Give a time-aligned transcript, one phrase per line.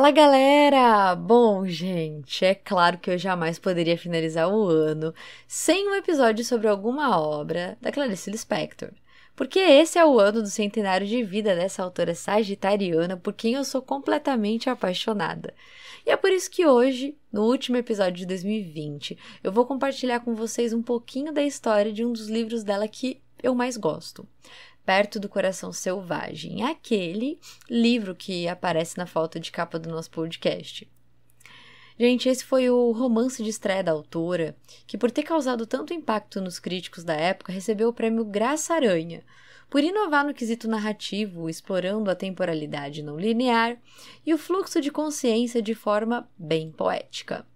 [0.00, 1.14] Fala galera!
[1.14, 5.12] Bom, gente, é claro que eu jamais poderia finalizar o ano
[5.46, 8.92] sem um episódio sobre alguma obra da Clarice Lispector.
[9.36, 13.62] Porque esse é o ano do centenário de vida dessa autora sagitariana por quem eu
[13.62, 15.52] sou completamente apaixonada.
[16.06, 20.34] E é por isso que hoje, no último episódio de 2020, eu vou compartilhar com
[20.34, 24.26] vocês um pouquinho da história de um dos livros dela que eu mais gosto.
[24.84, 30.90] Perto do Coração Selvagem, aquele livro que aparece na foto de capa do nosso podcast.
[31.98, 36.40] Gente, esse foi o romance de estreia da autora, que por ter causado tanto impacto
[36.40, 39.22] nos críticos da época, recebeu o prêmio Graça Aranha,
[39.68, 43.76] por inovar no quesito narrativo, explorando a temporalidade não linear
[44.24, 47.46] e o fluxo de consciência de forma bem poética.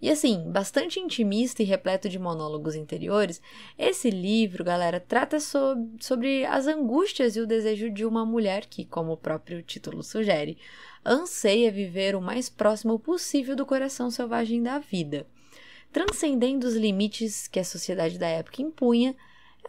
[0.00, 3.42] E assim, bastante intimista e repleto de monólogos interiores,
[3.78, 8.86] esse livro, galera, trata so sobre as angústias e o desejo de uma mulher que,
[8.86, 10.56] como o próprio título sugere,
[11.04, 15.26] anseia viver o mais próximo possível do coração selvagem da vida.
[15.92, 19.14] Transcendendo os limites que a sociedade da época impunha,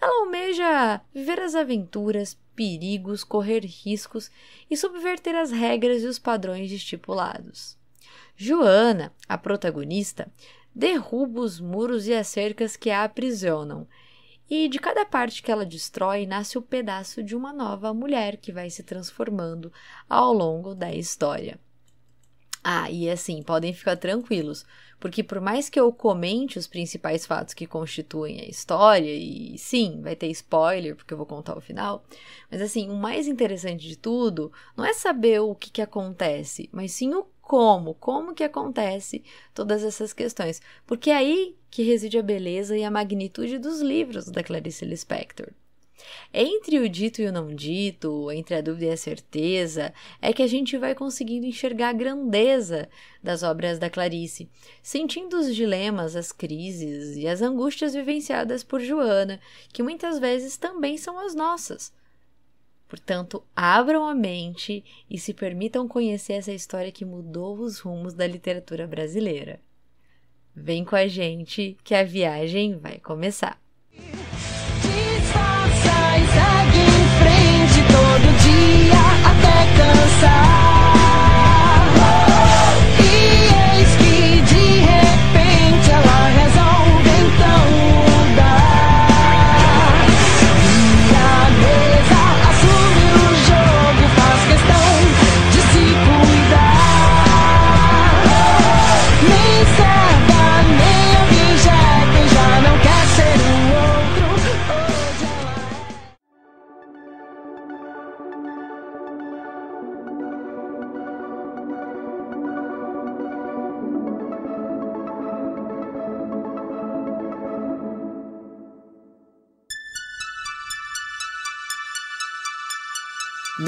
[0.01, 4.31] ela almeja viver as aventuras, perigos, correr riscos
[4.69, 7.80] e subverter as regras e os padrões estipulados.
[8.43, 10.27] Joana, a protagonista,
[10.73, 13.87] derruba os muros e as cercas que a aprisionam,
[14.49, 18.51] e de cada parte que ela destrói nasce o pedaço de uma nova mulher que
[18.51, 19.71] vai se transformando
[20.09, 21.59] ao longo da história.
[22.63, 24.65] Ah, e assim, podem ficar tranquilos,
[24.99, 29.99] porque por mais que eu comente os principais fatos que constituem a história, e sim,
[30.01, 32.03] vai ter spoiler, porque eu vou contar o final,
[32.49, 36.91] mas assim, o mais interessante de tudo não é saber o que, que acontece, mas
[36.91, 42.23] sim o como, como que acontece todas essas questões, porque é aí que reside a
[42.23, 45.49] beleza e a magnitude dos livros da Clarice Lispector.
[46.33, 50.41] Entre o dito e o não dito, entre a dúvida e a certeza, é que
[50.41, 52.87] a gente vai conseguindo enxergar a grandeza
[53.21, 54.49] das obras da Clarice,
[54.81, 59.41] sentindo os dilemas, as crises e as angústias vivenciadas por Joana,
[59.73, 61.91] que muitas vezes também são as nossas.
[62.91, 68.27] Portanto, abram a mente e se permitam conhecer essa história que mudou os rumos da
[68.27, 69.61] literatura brasileira.
[70.53, 73.57] Vem com a gente que a viagem vai começar.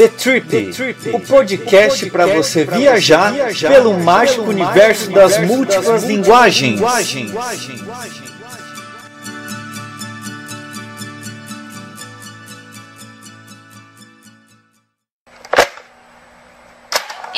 [0.04, 6.04] The Trip, The Trip o podcast para você viajar, viajar pelo mágico universo das múltiplas
[6.04, 6.82] linguagens.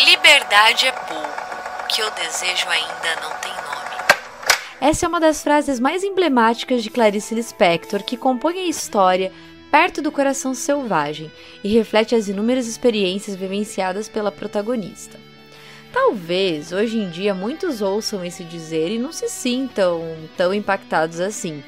[0.04, 3.96] Liberdade é pouco, que eu desejo ainda não tem nome.
[4.82, 9.32] Essa é uma das frases mais emblemáticas de Clarice Lispector, que compõe a história
[9.76, 11.30] perto do coração selvagem
[11.62, 15.20] e reflete as inúmeras experiências vivenciadas pela protagonista.
[15.92, 20.02] Talvez hoje em dia muitos ouçam esse dizer e não se sintam
[20.38, 21.62] tão impactados assim.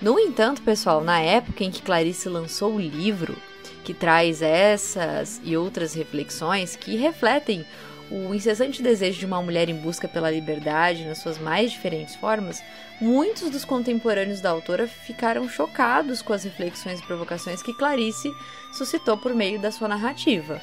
[0.00, 3.36] No entanto, pessoal, na época em que Clarice lançou o livro,
[3.82, 7.66] que traz essas e outras reflexões que refletem
[8.10, 12.62] o incessante desejo de uma mulher em busca pela liberdade nas suas mais diferentes formas,
[13.00, 18.32] muitos dos contemporâneos da autora ficaram chocados com as reflexões e provocações que Clarice
[18.72, 20.60] suscitou por meio da sua narrativa.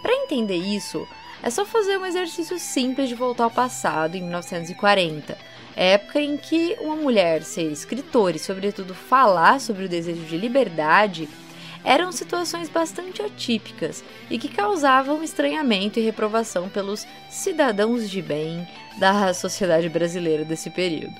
[0.00, 1.06] Para entender isso,
[1.42, 5.36] é só fazer um exercício simples de voltar ao passado, em 1940,
[5.76, 11.28] época em que uma mulher ser escritora e, sobretudo, falar sobre o desejo de liberdade
[11.84, 18.66] eram situações bastante atípicas e que causavam estranhamento e reprovação pelos cidadãos de bem
[18.98, 21.14] da sociedade brasileira desse período.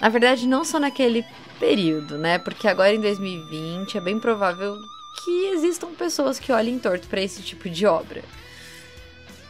[0.00, 1.24] Na verdade, não só naquele
[1.58, 2.38] período, né?
[2.38, 4.76] Porque agora em 2020 é bem provável
[5.24, 8.22] que existam pessoas que olhem torto para esse tipo de obra.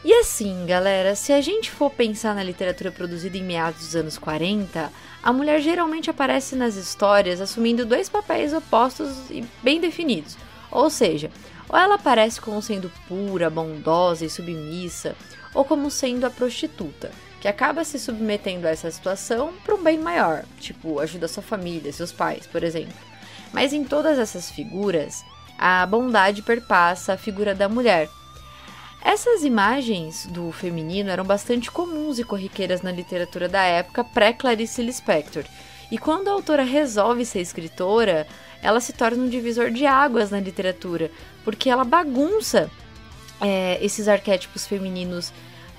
[0.03, 4.17] E assim, galera, se a gente for pensar na literatura produzida em meados dos anos
[4.17, 4.91] 40,
[5.23, 10.37] a mulher geralmente aparece nas histórias assumindo dois papéis opostos e bem definidos.
[10.69, 11.31] Ou seja,
[11.69, 15.15] Ou ela aparece como sendo pura, bondosa e submissa,
[15.53, 17.09] ou como sendo a prostituta,
[17.39, 21.93] que acaba se submetendo a essa situação para um bem maior, tipo ajuda sua família,
[21.93, 22.93] seus pais, por exemplo.
[23.53, 25.23] Mas em todas essas figuras,
[25.57, 28.09] a bondade perpassa a figura da mulher.
[29.05, 35.43] Essas imagens do feminino eram bastante comuns e corriqueiras na literatura da época pré-Clarice Lispector.
[35.91, 38.25] E quando a autora resolve ser escritora,
[38.61, 41.11] ela se torna um divisor de águas na literatura,
[41.43, 42.71] porque ela bagunça
[43.41, 45.33] é, esses arquétipos femininos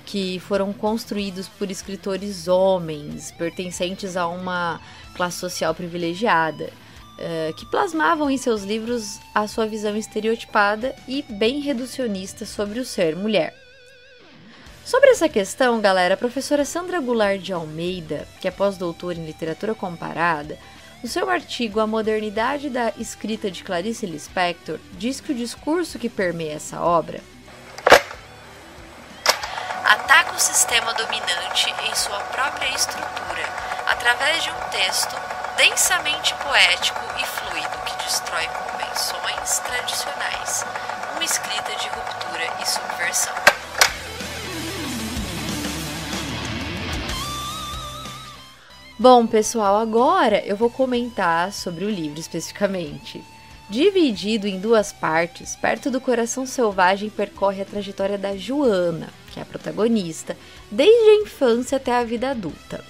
[0.05, 4.79] que foram construídos por escritores homens, pertencentes a uma
[5.15, 6.69] classe social privilegiada,
[7.17, 12.85] é, que plasmavam em seus livros a sua visão estereotipada e bem reducionista sobre o
[12.85, 13.55] ser mulher.
[14.83, 19.73] Sobre essa questão, galera, a professora Sandra Goulart de Almeida, que é pós-doutora em literatura
[19.73, 20.59] comparada,
[21.01, 26.09] no seu artigo A Modernidade da Escrita de Clarice Lispector, diz que o discurso que
[26.09, 27.19] permeia essa obra
[29.83, 33.43] ataca o sistema dominante em sua própria estrutura,
[33.87, 40.65] através de um texto densamente poético e fluido que destrói convenções tradicionais,
[41.13, 43.33] uma escrita de ruptura e subversão.
[48.99, 53.23] Bom, pessoal, agora eu vou comentar sobre o livro especificamente.
[53.69, 59.43] Dividido em duas partes, Perto do Coração Selvagem percorre a trajetória da Joana, que é
[59.43, 60.37] a protagonista,
[60.69, 62.83] desde a infância até a vida adulta.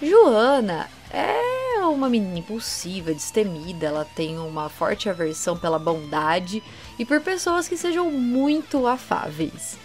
[0.00, 1.59] Joana é
[1.92, 6.62] uma menina impulsiva, destemida, ela tem uma forte aversão pela bondade
[6.98, 9.78] e por pessoas que sejam muito afáveis.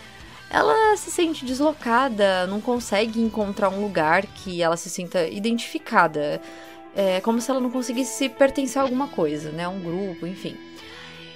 [0.50, 6.42] Ela se sente deslocada, não consegue encontrar um lugar que ela se sinta identificada
[6.96, 9.68] é como se ela não conseguisse pertencer a alguma coisa, né?
[9.68, 10.56] Um grupo, enfim.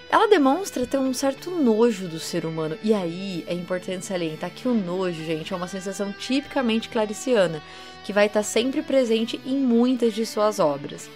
[0.09, 2.77] Ela demonstra ter um certo nojo do ser humano.
[2.81, 7.61] E aí é importante salientar que o nojo, gente, é uma sensação tipicamente clariciana,
[8.09, 11.07] que vai estar sempre presente em muitas de suas obras.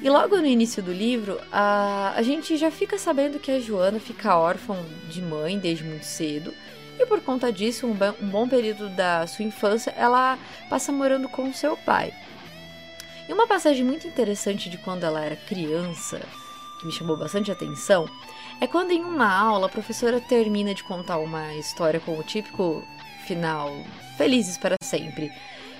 [0.00, 3.98] E logo no início do livro, a, a gente já fica sabendo que a Joana
[3.98, 4.76] fica órfã
[5.08, 6.54] de mãe desde muito cedo.
[6.96, 10.38] E por conta disso, um, um bom período da sua infância, ela
[10.70, 12.14] passa morando com seu pai.
[13.28, 16.20] E uma passagem muito interessante de quando ela era criança,
[16.78, 18.08] que me chamou bastante atenção,
[18.60, 22.84] é quando em uma aula a professora termina de contar uma história com o típico
[23.26, 23.72] final
[24.16, 25.32] felizes para sempre.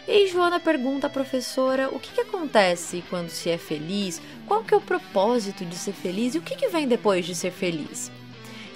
[0.09, 4.73] E Joana pergunta à professora o que, que acontece quando se é feliz, qual que
[4.73, 8.11] é o propósito de ser feliz e o que, que vem depois de ser feliz.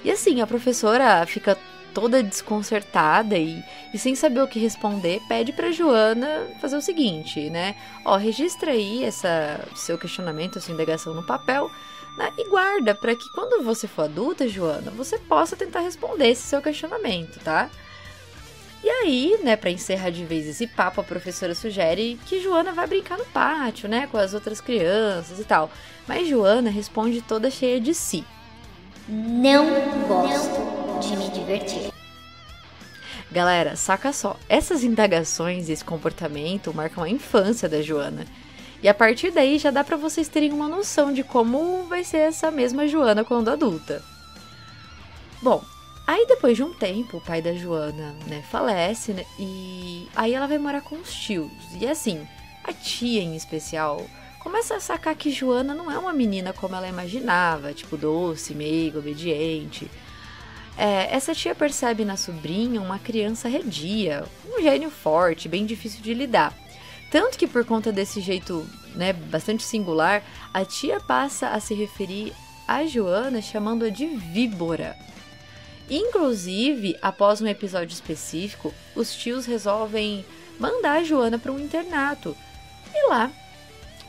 [0.03, 1.57] E assim, a professora fica
[1.93, 3.63] toda desconcertada e,
[3.93, 7.75] e sem saber o que responder, pede para Joana fazer o seguinte, né?
[8.05, 11.69] Ó, registra aí essa seu questionamento, essa indagação no papel
[12.17, 12.31] né?
[12.37, 16.61] e guarda para que quando você for adulta, Joana, você possa tentar responder esse seu
[16.61, 17.69] questionamento, tá?
[18.83, 22.87] E aí, né, para encerrar de vez esse papo, a professora sugere que Joana vá
[22.87, 25.69] brincar no pátio, né, com as outras crianças e tal.
[26.07, 28.25] Mas Joana responde toda cheia de si.
[29.07, 29.67] Não
[30.07, 31.91] gosto de me divertir.
[33.31, 38.25] Galera, saca só, essas indagações e esse comportamento marcam a infância da Joana.
[38.83, 42.17] E a partir daí já dá para vocês terem uma noção de como vai ser
[42.17, 44.03] essa mesma Joana quando adulta.
[45.41, 45.63] Bom,
[46.05, 50.47] aí depois de um tempo, o pai da Joana, né, falece, né, e aí ela
[50.47, 51.51] vai morar com os tios.
[51.79, 52.27] E assim,
[52.63, 54.05] a tia em especial
[54.39, 58.99] começa a sacar que Joana não é uma menina como ela imaginava, tipo doce, meiga,
[58.99, 59.89] obediente.
[60.77, 66.13] É, essa tia percebe na sobrinha uma criança redia, um gênio forte, bem difícil de
[66.13, 66.57] lidar.
[67.11, 68.65] Tanto que por conta desse jeito,
[68.95, 72.33] né, bastante singular, a tia passa a se referir
[72.67, 74.97] a Joana chamando-a de víbora.
[75.91, 80.25] Inclusive, após um episódio específico, os tios resolvem
[80.57, 82.35] mandar a Joana para um internato.
[82.95, 83.29] E lá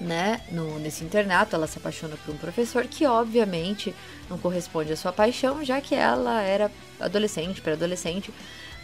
[0.03, 3.95] né, no, nesse internato, ela se apaixona por um professor que, obviamente,
[4.29, 6.71] não corresponde à sua paixão, já que ela era
[7.01, 8.33] adolescente, pré-adolescente.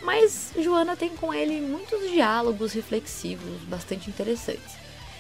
[0.03, 4.77] Mas Joana tem com ele muitos diálogos reflexivos bastante interessantes.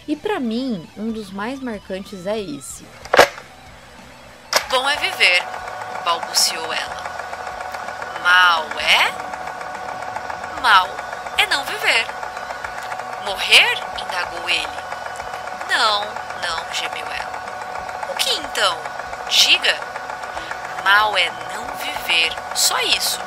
[0.07, 2.85] E para mim, um dos mais marcantes é esse.
[4.71, 5.43] Bom é viver,
[6.05, 7.18] balbuciou ela.
[8.29, 10.61] Mal é?
[10.61, 10.87] Mal
[11.39, 12.07] é não viver.
[13.25, 13.79] Morrer?
[14.03, 14.69] indagou ele.
[15.71, 16.05] Não,
[16.43, 18.11] não, gemeu ela.
[18.11, 18.79] O que então?
[19.31, 19.75] Diga.
[20.85, 23.19] Mal é não viver, só isso.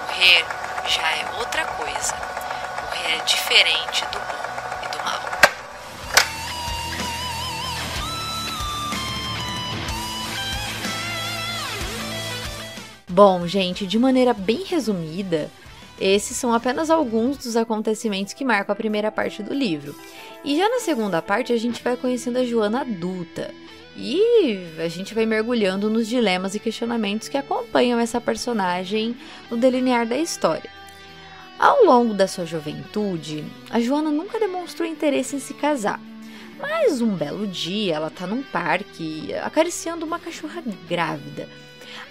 [0.00, 0.44] Morrer
[0.88, 2.16] já é outra coisa.
[2.82, 4.43] Morrer é diferente do bom
[13.14, 15.48] Bom, gente, de maneira bem resumida,
[16.00, 19.94] esses são apenas alguns dos acontecimentos que marcam a primeira parte do livro.
[20.44, 23.54] E já na segunda parte a gente vai conhecendo a Joana adulta.
[23.96, 29.16] E a gente vai mergulhando nos dilemas e questionamentos que acompanham essa personagem
[29.48, 30.70] no delinear da história.
[31.56, 36.00] Ao longo da sua juventude, a Joana nunca demonstrou interesse em se casar.
[36.58, 41.48] Mas um belo dia ela tá num parque acariciando uma cachorra grávida.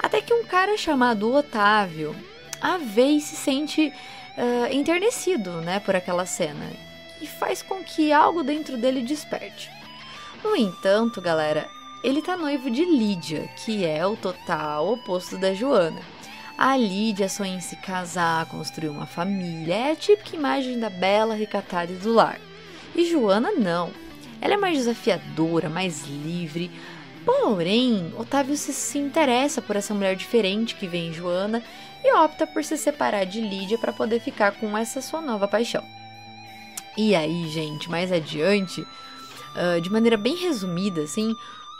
[0.03, 2.13] Até que um cara chamado Otávio
[2.61, 3.91] a e se sente
[4.37, 6.65] uh, enternecido né, por aquela cena.
[7.21, 9.71] E faz com que algo dentro dele desperte.
[10.43, 11.69] No entanto, galera,
[12.03, 16.01] ele tá noivo de Lídia, que é o total oposto da Joana.
[16.57, 21.33] A Lídia sonha em se casar, construir uma família, é a típica imagem da bela,
[21.33, 22.39] recatada do lar.
[22.93, 23.89] E Joana não.
[24.41, 26.69] Ela é mais desafiadora, mais livre.
[27.25, 31.63] Porém, Otávio se, interessa por essa mulher diferente que vem em Joana
[32.03, 35.83] e opta por se separar de Lídia para poder ficar com essa sua nova paixão.
[36.97, 41.33] E aí, gente, mais adiante, uh, de maneira bem resumida, assim,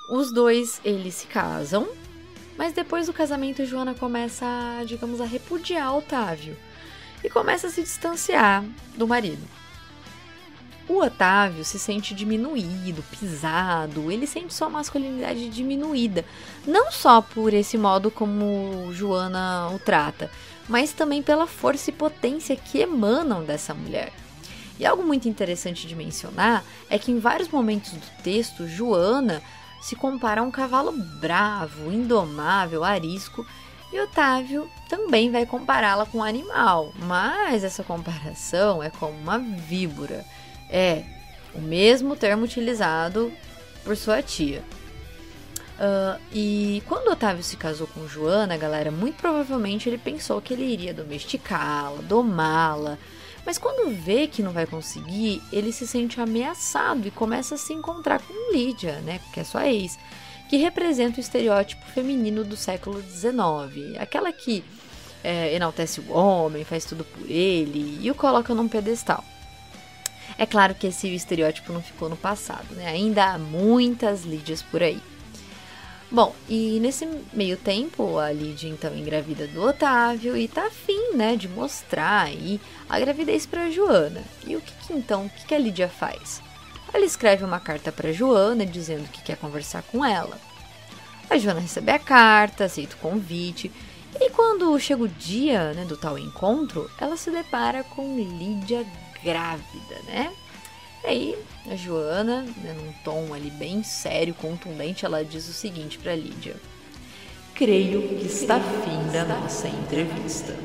[0.10, 1.88] os dois eles se casam,
[2.58, 6.58] mas depois do casamento Joana começa, a, digamos, a repudiar Otávio
[7.24, 8.64] e começa a se distanciar
[8.96, 9.42] do marido.
[10.88, 16.26] O Otávio se sente diminuído, pisado, ele sente sua masculinidade diminuída,
[16.68, 20.30] não só por esse modo como Joana o trata,
[20.68, 24.12] mas também pela força e potência que emanam dessa mulher.
[24.78, 29.42] E algo muito interessante de mencionar é que em vários momentos do texto, Joana
[29.82, 33.46] se compara a um cavalo bravo, indomável, arisco,
[33.92, 40.26] e Otávio também vai compará-la com um animal, mas essa comparação é como uma víbora.
[40.74, 41.04] É
[41.54, 43.32] o mesmo termo utilizado
[43.84, 44.64] por sua tia.
[45.74, 50.64] Uh, e quando Otávio se casou com Joana, galera, muito provavelmente ele pensou que ele
[50.64, 52.98] iria domesticá-la, domá-la.
[53.46, 57.74] Mas quando vê que não vai conseguir, ele se sente ameaçado e começa a se
[57.74, 60.00] encontrar com Lídia, né, que é sua ex,
[60.50, 64.64] que representa o estereótipo feminino do século XIX, aquela que
[65.24, 69.24] é, enaltece o homem, faz tudo por ele e o coloca num pedestal.
[70.38, 72.88] É claro que esse estereótipo não ficou no passado, né?
[72.88, 75.02] Ainda há muitas Lídias por aí.
[76.14, 81.36] Bom, e nesse meio tempo, a Lídia então engravida do Otávio e tá afim, né,
[81.36, 84.22] de mostrar aí a gravidez para Joana.
[84.46, 86.40] E o que, que então, o que, que a Lídia faz?
[86.94, 90.38] Ela escreve uma carta para Joana dizendo que quer conversar com ela.
[91.28, 93.72] A Joana recebe a carta, aceita o convite,
[94.22, 98.86] e quando chega o dia né, do tal encontro, ela se depara com Lídia
[99.24, 100.32] grávida, né?
[101.04, 101.38] Aí,
[101.70, 106.56] a Joana, né, num tom ali bem sério, contundente, ela diz o seguinte para Lídia:
[107.54, 110.58] Creio que está fim da nossa entrevista.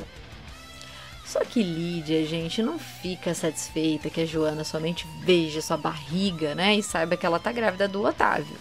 [1.26, 6.76] Só que Lídia, gente, não fica satisfeita que a Joana somente veja sua barriga, né,
[6.76, 8.56] e saiba que ela tá grávida do Otávio.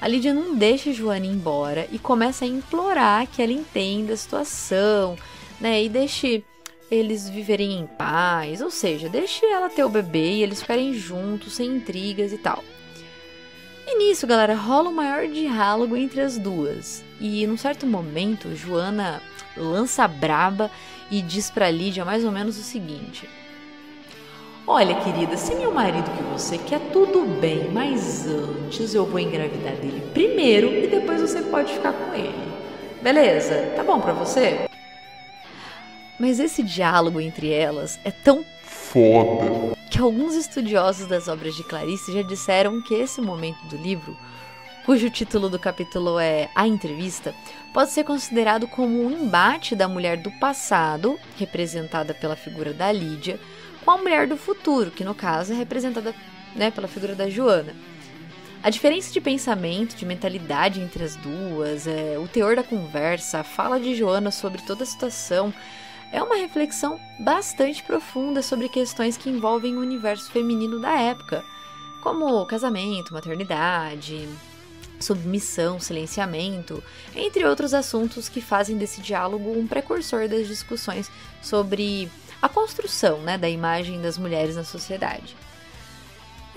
[0.00, 4.16] A Lídia não deixa a Joana embora e começa a implorar que ela entenda a
[4.16, 5.16] situação,
[5.60, 6.42] né, e deixe
[6.90, 11.54] eles viverem em paz, ou seja, deixe ela ter o bebê e eles ficarem juntos,
[11.54, 12.62] sem intrigas e tal.
[13.86, 17.04] E nisso, galera, rola o maior diálogo entre as duas.
[17.20, 19.22] E num certo momento, Joana
[19.56, 20.70] lança braba
[21.10, 23.28] e diz para Lídia mais ou menos o seguinte:
[24.66, 29.76] Olha, querida, se meu marido que você quer tudo bem, mas antes eu vou engravidar
[29.76, 32.52] dele primeiro e depois você pode ficar com ele.
[33.00, 33.72] Beleza?
[33.76, 34.66] Tá bom para você?
[36.18, 42.12] Mas esse diálogo entre elas é tão foda que alguns estudiosos das obras de Clarice
[42.12, 44.16] já disseram que esse momento do livro,
[44.84, 47.34] cujo título do capítulo é A Entrevista,
[47.72, 53.38] pode ser considerado como um embate da mulher do passado, representada pela figura da Lídia,
[53.84, 56.14] com a mulher do futuro, que no caso é representada
[56.54, 57.74] né, pela figura da Joana.
[58.62, 63.44] A diferença de pensamento, de mentalidade entre as duas, é, o teor da conversa, a
[63.44, 65.54] fala de Joana sobre toda a situação,
[66.16, 71.44] é uma reflexão bastante profunda sobre questões que envolvem o universo feminino da época,
[72.02, 74.26] como casamento, maternidade,
[74.98, 76.82] submissão, silenciamento,
[77.14, 81.10] entre outros assuntos que fazem desse diálogo um precursor das discussões
[81.42, 85.36] sobre a construção né, da imagem das mulheres na sociedade.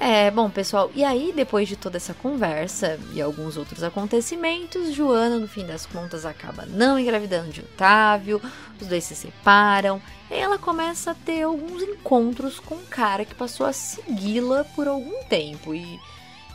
[0.02, 5.38] É, bom, pessoal, e aí depois de toda essa conversa e alguns outros acontecimentos, Joana,
[5.38, 8.42] no fim das contas, acaba não engravidando de Otávio,
[8.80, 10.02] os dois se separam,
[10.32, 14.88] e ela começa a ter alguns encontros com um cara que passou a segui-la por
[14.88, 15.76] algum tempo.
[15.76, 16.00] E,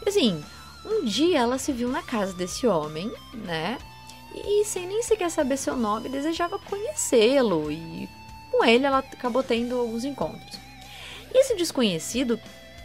[0.06, 0.42] assim,
[0.86, 3.76] um dia ela se viu na casa desse homem, né?
[4.34, 8.08] e, sem nem sequer saber seu nome, desejava conhecê-lo e
[8.50, 10.58] com ele ela acabou tendo alguns encontros.
[11.32, 12.38] Esse desconhecido,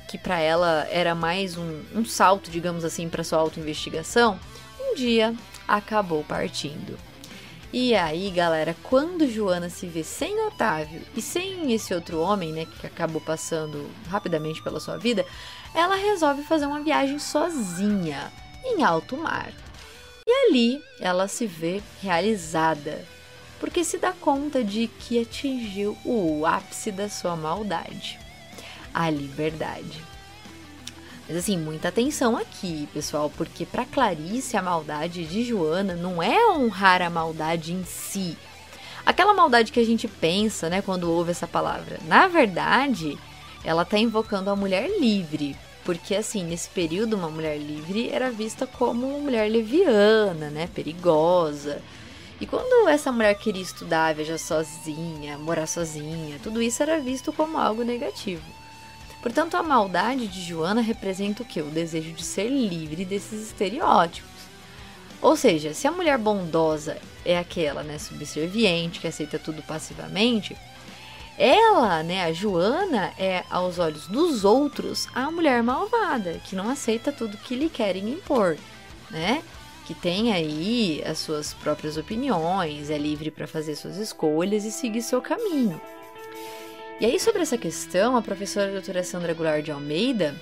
[0.10, 4.40] que para ela era mais um, um salto, digamos assim, para sua autoinvestigação,
[4.82, 5.36] um dia
[5.68, 6.98] acabou partindo.
[7.72, 12.66] E aí, galera, quando Joana se vê sem Otávio e sem esse outro homem, né,
[12.66, 15.24] que acabou passando rapidamente pela sua vida,
[15.76, 18.34] ela resolve fazer uma viagem sozinha,
[18.66, 19.54] em alto mar.
[20.26, 23.06] E ali ela se vê realizada,
[23.60, 28.18] porque se dá conta de que atingiu o ápice da sua maldade
[28.94, 30.04] a liberdade.
[31.28, 36.50] Mas assim, muita atenção aqui, pessoal, porque para Clarice a maldade de Joana não é
[36.50, 38.36] honrar a maldade em si.
[39.06, 42.00] Aquela maldade que a gente pensa, né, quando ouve essa palavra.
[42.08, 43.16] Na verdade,
[43.64, 45.56] ela está invocando a mulher livre,
[45.86, 51.80] porque assim, nesse período uma mulher livre era vista como uma mulher leviana, né, perigosa.
[52.42, 57.58] E quando essa mulher queria estudar, viajar sozinha, morar sozinha, tudo isso era visto como
[57.58, 58.59] algo negativo.
[59.22, 61.62] Portanto, a maldade de Joana representa o que?
[61.62, 64.30] O desejo de ser livre desses estereótipos.
[65.22, 70.56] Ou seja, se a mulher bondosa é aquela, né, subserviente, que aceita tudo passivamente,
[71.38, 77.12] ela, né, a Joana, é, aos olhos dos outros, a mulher malvada, que não aceita
[77.12, 78.58] tudo que lhe querem impor,
[79.10, 79.42] né?
[79.86, 85.02] Que tem aí as suas próprias opiniões, é livre para fazer suas escolhas e seguir
[85.02, 85.82] seu caminho.
[87.00, 90.36] E aí, sobre essa questão, a professora doutora Sandra Goulart de Almeida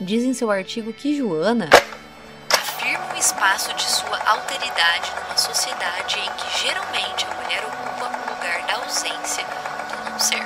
[0.00, 1.68] diz em seu artigo que Joana
[2.50, 8.34] afirma o espaço de sua alteridade numa sociedade em que geralmente a mulher ocupa o
[8.34, 10.42] lugar da ausência do não ser.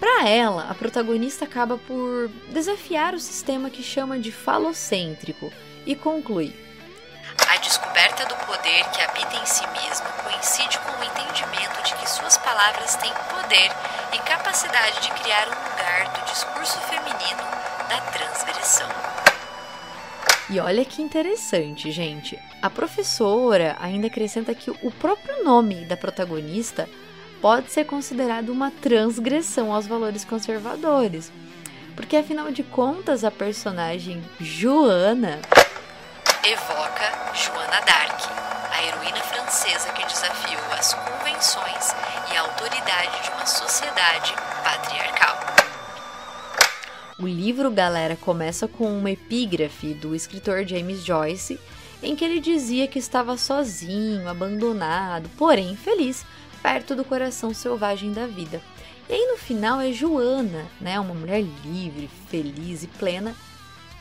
[0.00, 5.52] Para ela, a protagonista acaba por desafiar o sistema que chama de falocêntrico
[5.86, 6.52] e conclui:
[7.62, 12.36] descoberta do poder que habita em si mesma coincide com o entendimento de que suas
[12.38, 13.70] palavras têm poder
[14.12, 17.42] e capacidade de criar um lugar do discurso feminino
[17.88, 18.88] da transgressão.
[20.50, 22.38] E olha que interessante, gente.
[22.60, 26.88] A professora ainda acrescenta que o próprio nome da protagonista
[27.40, 31.32] pode ser considerado uma transgressão aos valores conservadores.
[31.96, 35.40] Porque afinal de contas, a personagem Joana
[36.44, 38.28] evoca Joana d'Arc,
[38.72, 41.94] a heroína francesa que desafiou as convenções
[42.32, 45.38] e a autoridade de uma sociedade patriarcal.
[47.16, 51.60] O livro, galera, começa com uma epígrafe do escritor James Joyce,
[52.02, 56.26] em que ele dizia que estava sozinho, abandonado, porém feliz,
[56.60, 58.60] perto do coração selvagem da vida.
[59.08, 63.32] E aí no final é Joana, né, uma mulher livre, feliz e plena,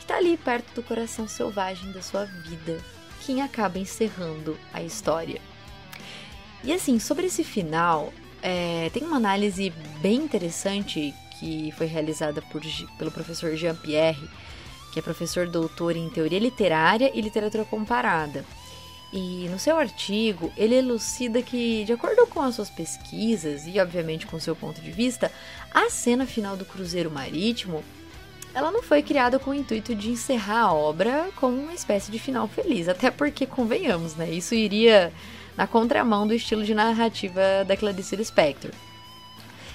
[0.01, 2.79] que está ali perto do coração selvagem da sua vida,
[3.23, 5.39] quem acaba encerrando a história.
[6.63, 8.11] E assim, sobre esse final,
[8.41, 9.69] é, tem uma análise
[10.01, 12.63] bem interessante que foi realizada por,
[12.97, 14.27] pelo professor Jean Pierre,
[14.91, 18.43] que é professor doutor em teoria literária e literatura comparada.
[19.13, 24.25] E no seu artigo, ele elucida que, de acordo com as suas pesquisas e, obviamente,
[24.25, 25.31] com seu ponto de vista,
[25.71, 27.83] a cena final do Cruzeiro Marítimo
[28.53, 32.19] ela não foi criada com o intuito de encerrar a obra com uma espécie de
[32.19, 35.13] final feliz, até porque, convenhamos, né, isso iria
[35.55, 38.71] na contramão do estilo de narrativa da Clarice Lispector.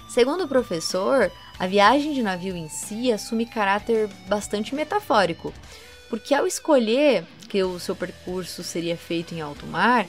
[0.08, 5.52] Segundo o professor, a viagem de navio em si assume caráter bastante metafórico,
[6.08, 10.06] porque ao escolher que o seu percurso seria feito em alto mar,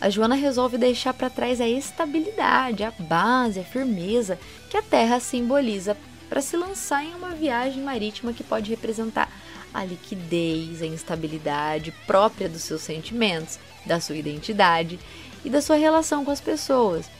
[0.00, 5.20] a Joana resolve deixar para trás a estabilidade, a base, a firmeza que a Terra
[5.20, 5.96] simboliza
[6.28, 9.30] para se lançar em uma viagem marítima que pode representar
[9.72, 14.98] a liquidez, a instabilidade própria dos seus sentimentos, da sua identidade
[15.44, 17.10] e da sua relação com as pessoas.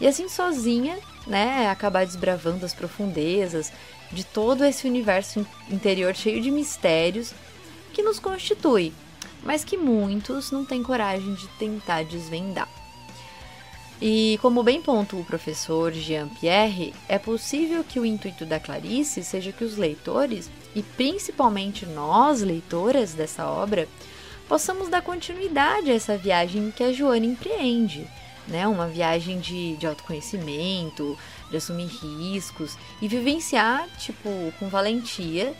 [0.00, 3.72] E assim sozinha, né, acabar desbravando as profundezas
[4.10, 7.32] de todo esse universo interior cheio de mistérios
[7.92, 8.92] que nos constitui,
[9.42, 12.81] mas que muitos não têm coragem de tentar desvendar.
[14.04, 19.22] E como bem pontua o professor Jean Pierre, é possível que o intuito da Clarice
[19.22, 23.86] seja que os leitores, e principalmente nós, leitoras dessa obra,
[24.48, 28.04] possamos dar continuidade a essa viagem que a Joana empreende.
[28.48, 28.66] Né?
[28.66, 31.16] Uma viagem de, de autoconhecimento,
[31.48, 35.54] de assumir riscos e vivenciar, tipo, com valentia,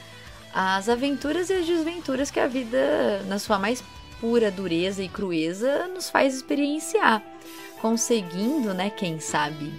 [0.52, 3.85] as aventuras e as desventuras que a vida, na sua mais
[4.20, 7.22] pura dureza e crueza, nos faz experienciar
[7.83, 9.73] conseguindo, né, quem sabe,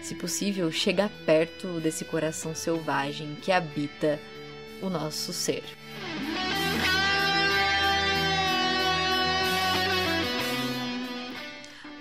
[0.00, 4.20] se possível, chegar perto desse coração selvagem que habita
[4.80, 5.64] o nosso ser.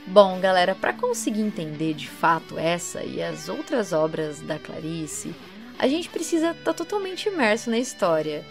[0.05, 5.33] Bom, galera, para conseguir entender de fato essa e as outras obras da Clarice,
[5.79, 8.45] a gente precisa estar tá totalmente imerso na história,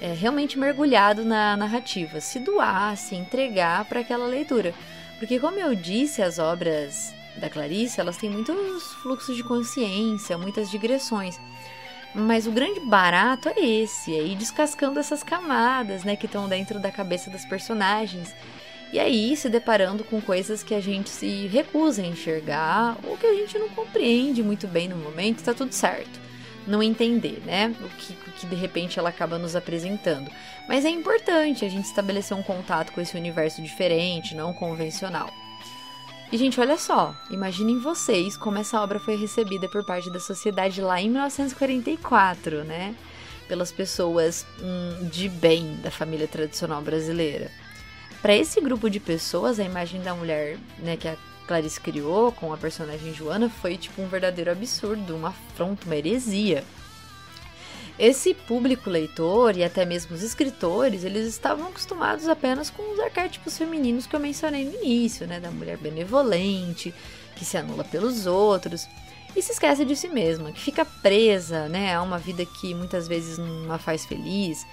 [0.00, 4.74] é, realmente mergulhado na narrativa, se doar, se entregar para aquela leitura.
[5.18, 10.70] Porque, como eu disse, as obras da Clarice elas têm muitos fluxos de consciência, muitas
[10.70, 11.38] digressões.
[12.14, 16.78] Mas o grande barato é esse, é ir descascando essas camadas, né, que estão dentro
[16.78, 18.32] da cabeça das personagens
[18.94, 23.26] e aí se deparando com coisas que a gente se recusa a enxergar ou que
[23.26, 26.23] a gente não compreende muito bem no momento, tá tudo certo.
[26.66, 27.74] Não entender, né?
[27.80, 30.30] O que, o que de repente ela acaba nos apresentando.
[30.68, 35.30] Mas é importante a gente estabelecer um contato com esse universo diferente, não convencional.
[36.32, 40.80] E, gente, olha só, imaginem vocês como essa obra foi recebida por parte da sociedade
[40.80, 42.94] lá em 1944, né?
[43.46, 47.50] Pelas pessoas hum, de bem da família tradicional brasileira.
[48.22, 52.52] Para esse grupo de pessoas, a imagem da mulher, né, que a Clarice criou com
[52.52, 56.64] a personagem Joana foi tipo um verdadeiro absurdo, uma afronta, uma heresia.
[57.98, 63.56] Esse público leitor e até mesmo os escritores, eles estavam acostumados apenas com os arquétipos
[63.56, 66.92] femininos que eu mencionei no início, né, da mulher benevolente,
[67.36, 68.88] que se anula pelos outros
[69.36, 73.06] e se esquece de si mesma, que fica presa, né, a uma vida que muitas
[73.06, 74.66] vezes não a faz feliz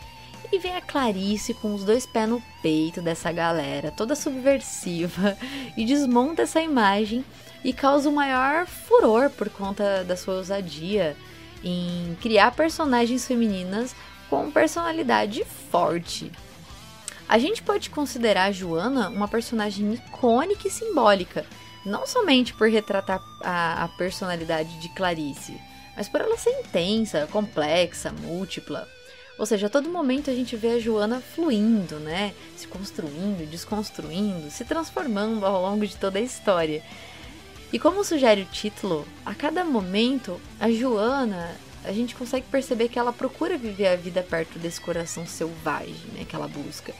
[0.51, 5.38] e vem a Clarice com os dois pés no peito dessa galera, toda subversiva,
[5.75, 7.25] e desmonta essa imagem
[7.63, 11.15] e causa o maior furor por conta da sua ousadia
[11.63, 13.95] em criar personagens femininas
[14.30, 16.32] com personalidade forte.
[17.27, 21.45] A gente pode considerar a Joana uma personagem icônica e simbólica,
[21.86, 25.60] não somente por retratar a, a personalidade de Clarice,
[25.95, 28.88] mas por ela ser intensa, complexa, múltipla.
[29.41, 32.32] Ou seja, a todo momento a gente vê a Joana fluindo, né?
[32.56, 36.84] Se construindo, desconstruindo, se transformando ao longo de toda a história.
[37.73, 42.99] E como sugere o título, a cada momento a Joana, a gente consegue perceber que
[42.99, 46.93] ela procura viver a vida perto desse coração selvagem, né, que ela busca.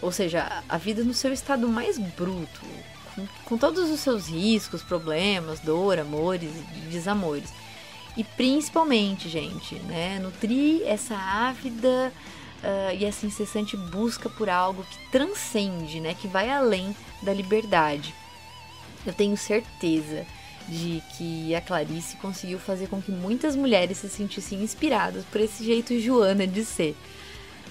[0.00, 2.60] Ou seja, a vida no seu estado mais bruto,
[3.12, 7.50] com, com todos os seus riscos, problemas, dor, amores e desamores.
[8.16, 12.12] E principalmente, gente, né, nutrir essa ávida
[12.62, 18.14] uh, e essa incessante busca por algo que transcende, né, que vai além da liberdade.
[19.04, 20.26] Eu tenho certeza
[20.68, 25.64] de que a Clarice conseguiu fazer com que muitas mulheres se sentissem inspiradas por esse
[25.64, 26.96] jeito Joana de ser.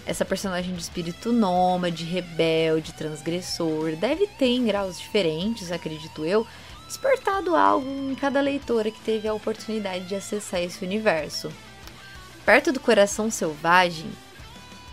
[0.05, 6.45] Essa personagem de espírito nômade, rebelde, transgressor, deve ter em graus diferentes, acredito eu,
[6.87, 11.51] despertado algo em cada leitora que teve a oportunidade de acessar esse universo.
[12.45, 14.09] Perto do Coração Selvagem,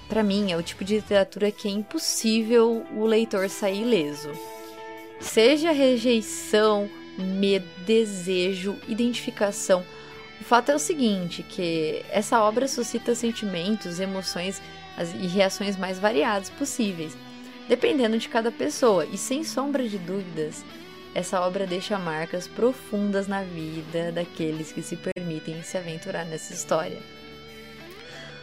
[0.08, 4.30] para mim é o tipo de literatura que é impossível o leitor sair ileso.
[5.20, 9.84] Seja rejeição, medo, desejo, identificação,
[10.42, 14.60] o fato é o seguinte, que essa obra suscita sentimentos, emoções
[15.20, 17.16] e reações mais variadas possíveis,
[17.68, 20.64] dependendo de cada pessoa, e sem sombra de dúvidas,
[21.14, 26.98] essa obra deixa marcas profundas na vida daqueles que se permitem se aventurar nessa história.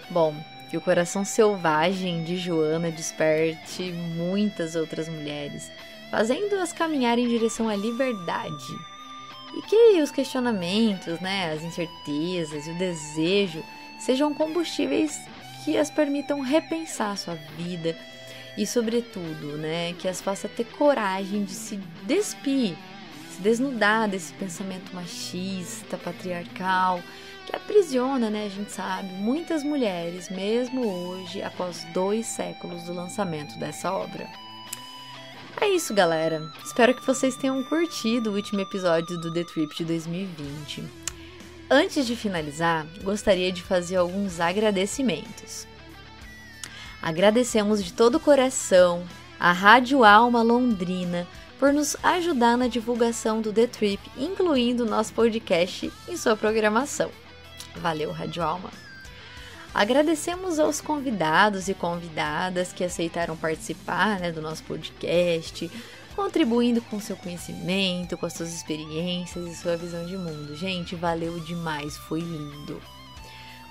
[0.10, 0.36] Bom,
[0.69, 5.71] que o coração selvagem de Joana desperte muitas outras mulheres,
[6.12, 8.89] fazendo-as caminhar em direção à liberdade.
[9.55, 13.63] E que os questionamentos, né, as incertezas e o desejo
[13.99, 15.19] sejam combustíveis
[15.65, 17.97] que as permitam repensar sua vida
[18.60, 22.76] e, sobretudo, né, que as faça ter coragem de se despir,
[23.32, 27.02] se desnudar desse pensamento machista, patriarcal,
[27.45, 33.58] que aprisiona, né, a gente sabe, muitas mulheres, mesmo hoje, após dois séculos do lançamento
[33.58, 34.28] dessa obra.
[35.62, 36.52] É isso, galera.
[36.62, 40.84] Espero que vocês tenham curtido o último episódio do The Trip de 2020.
[41.69, 45.65] Antes de finalizar, gostaria de fazer alguns agradecimentos.
[47.02, 49.06] Agradecemos de todo o coração
[49.40, 51.26] a Rádio Alma Londrina
[51.58, 57.10] por nos ajudar na divulgação do The Trip, incluindo nosso podcast em sua programação.
[57.76, 58.70] Valeu, Rádio Alma!
[59.74, 65.70] Agradecemos aos convidados e convidadas que aceitaram participar né, do nosso podcast,
[66.16, 70.56] contribuindo com seu conhecimento, com as suas experiências e sua visão de mundo.
[70.56, 72.99] Gente, valeu demais, foi lindo!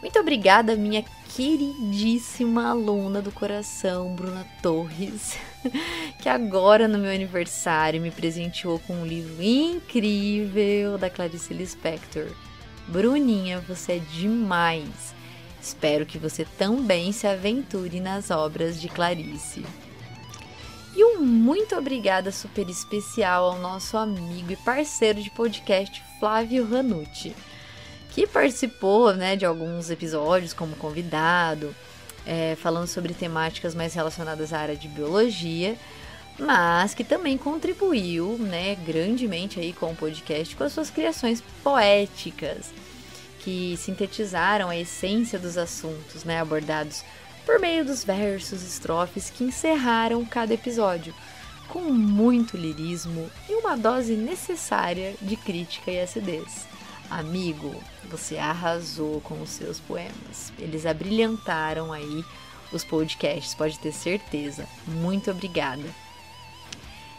[0.01, 5.37] Muito obrigada, minha queridíssima aluna do coração, Bruna Torres,
[6.23, 12.29] que agora no meu aniversário me presenteou com um livro incrível da Clarice Lispector.
[12.87, 15.15] Bruninha, você é demais!
[15.61, 19.67] Espero que você também se aventure nas obras de Clarice.
[20.97, 27.35] E um muito obrigada super especial ao nosso amigo e parceiro de podcast Flávio Ranucci,
[28.11, 31.75] que participou né, de alguns episódios como convidado,
[32.27, 35.77] é, falando sobre temáticas mais relacionadas à área de biologia,
[36.39, 42.71] mas que também contribuiu né, grandemente aí com o podcast com as suas criações poéticas,
[43.41, 47.03] que sintetizaram a essência dos assuntos né, abordados
[47.47, 51.15] por meio dos versos, estrofes que encerraram cada episódio,
[51.69, 56.67] com muito lirismo e uma dose necessária de crítica e acidez.
[57.11, 57.75] Amigo,
[58.11, 60.53] você arrasou com os seus poemas.
[60.59, 62.25] Eles abrilhantaram aí
[62.73, 64.67] os podcasts, pode ter certeza.
[64.87, 65.85] Muito obrigada.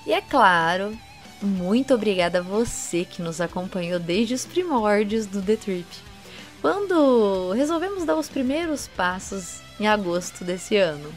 [0.06, 0.98] E é claro,
[1.42, 5.88] muito obrigada a você que nos acompanhou desde os primórdios do The Trip.
[6.62, 11.12] Quando resolvemos dar os primeiros passos em agosto desse ano.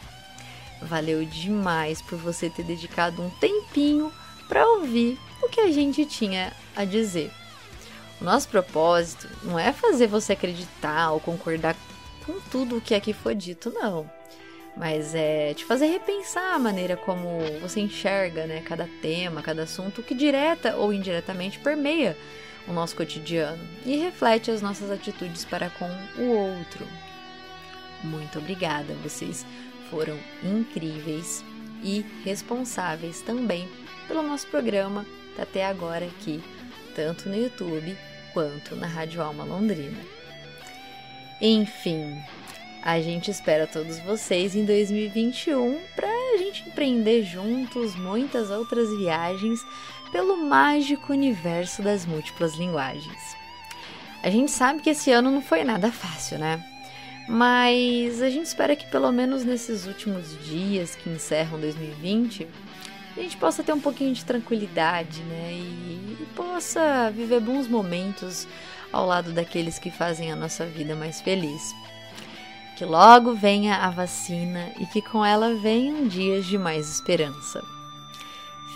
[0.82, 4.12] Valeu demais por você ter dedicado um tempinho
[4.48, 7.30] para ouvir o que a gente tinha a dizer.
[8.22, 11.74] O nosso propósito não é fazer você acreditar ou concordar
[12.24, 14.08] com tudo o que aqui foi dito, não.
[14.76, 20.04] Mas é te fazer repensar a maneira como você enxerga né, cada tema, cada assunto
[20.04, 22.16] que direta ou indiretamente permeia
[22.68, 26.86] o nosso cotidiano e reflete as nossas atitudes para com o outro,
[28.04, 29.44] muito obrigada, vocês
[29.90, 31.44] foram incríveis
[31.82, 33.68] e responsáveis também
[34.06, 35.04] pelo nosso programa
[35.36, 36.40] até agora aqui,
[36.94, 37.96] tanto no YouTube
[38.32, 39.98] quanto na Rádio Alma Londrina.
[41.40, 42.22] Enfim,
[42.82, 49.60] a gente espera todos vocês em 2021 para a gente empreender juntos muitas outras viagens
[50.10, 53.36] pelo mágico universo das múltiplas linguagens.
[54.22, 56.64] A gente sabe que esse ano não foi nada fácil, né?
[57.28, 62.46] Mas a gente espera que pelo menos nesses últimos dias que encerram 2020,
[63.16, 65.52] a gente possa ter um pouquinho de tranquilidade, né?
[65.52, 68.46] E, e possa viver bons momentos
[68.92, 71.74] ao lado daqueles que fazem a nossa vida mais feliz.
[72.76, 77.62] Que logo venha a vacina e que com ela venham dias de mais esperança.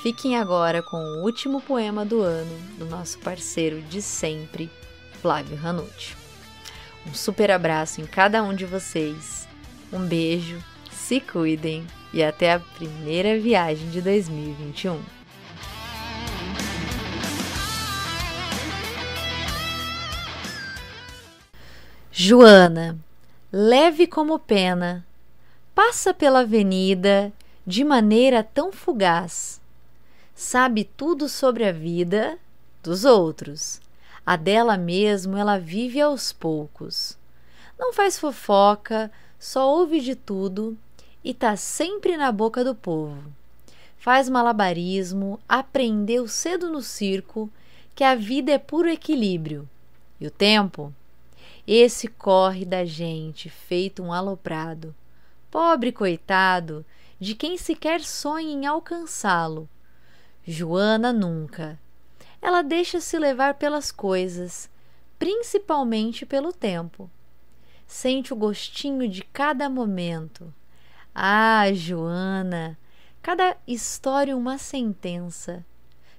[0.02, 4.70] Fiquem agora com o último poema do ano do nosso parceiro de sempre,
[5.20, 6.14] Flávio Ranucci.
[7.06, 9.48] Um super abraço em cada um de vocês.
[9.92, 15.00] Um beijo, se cuidem e até a primeira viagem de 2021.
[22.10, 22.98] Joana,
[23.52, 25.06] leve como pena,
[25.74, 27.32] passa pela avenida
[27.66, 29.60] de maneira tão fugaz.
[30.34, 32.38] Sabe tudo sobre a vida
[32.82, 33.80] dos outros
[34.26, 37.16] a dela mesmo ela vive aos poucos.
[37.78, 40.76] Não faz fofoca, só ouve de tudo
[41.26, 43.32] e tá sempre na boca do povo.
[43.98, 47.50] Faz malabarismo, aprendeu cedo no circo
[47.96, 49.68] que a vida é puro equilíbrio.
[50.20, 50.94] E o tempo?
[51.66, 54.94] Esse corre da gente feito um aloprado.
[55.50, 56.86] Pobre coitado
[57.18, 59.68] de quem sequer sonha em alcançá-lo.
[60.46, 61.76] Joana nunca
[62.46, 64.70] ela deixa-se levar pelas coisas,
[65.18, 67.10] principalmente pelo tempo.
[67.88, 70.54] Sente o gostinho de cada momento.
[71.18, 72.76] Ah, Joana,
[73.22, 75.64] cada história uma sentença,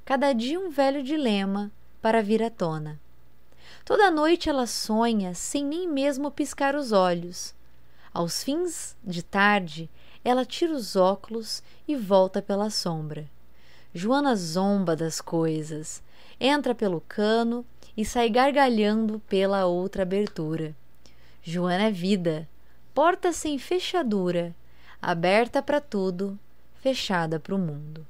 [0.03, 2.99] cada dia um velho dilema para vir à tona.
[3.85, 7.53] Toda noite ela sonha sem nem mesmo piscar os olhos.
[8.11, 9.87] Aos fins de tarde,
[10.25, 13.29] ela tira os óculos e volta pela sombra.
[13.93, 16.01] Joana zomba das coisas,
[16.39, 17.63] entra pelo cano
[17.95, 20.75] e sai gargalhando pela outra abertura.
[21.43, 22.49] Joana é vida,
[22.95, 24.55] porta sem fechadura,
[25.01, 26.37] aberta para tudo,
[26.81, 28.05] fechada para o mundo.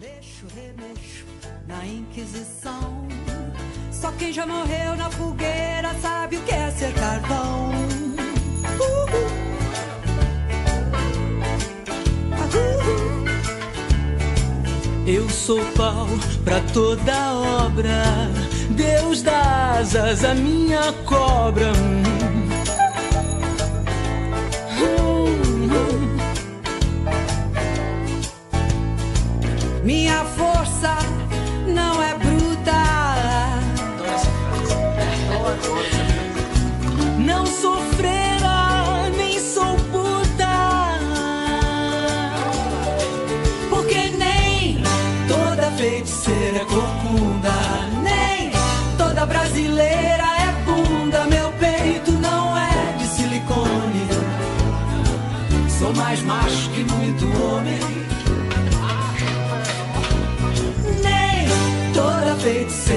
[0.00, 1.26] Mexo, remexo
[1.66, 3.06] na Inquisição.
[3.90, 7.72] Só quem já morreu na fogueira sabe o que é ser carvão.
[15.06, 16.06] Eu sou pau
[16.44, 18.02] pra toda obra.
[18.70, 21.72] Deus dá asas à minha cobra.
[29.88, 30.57] Minha força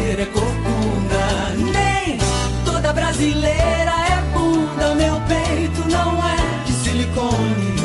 [0.02, 1.22] feiticeira é corcunda.
[1.72, 2.18] Nem
[2.66, 4.96] toda brasileira é bunda.
[4.96, 7.76] Meu peito não é de silicone.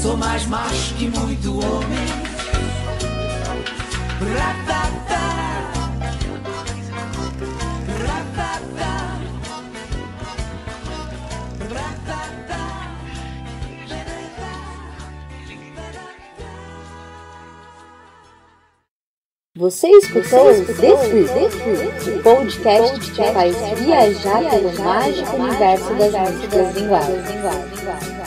[0.00, 2.32] Sou mais macho que muito homem.
[4.38, 5.51] Ratata.
[19.62, 28.21] Você escutou o podcast que te faz viajar pelo mágico universo das músicas linguagens.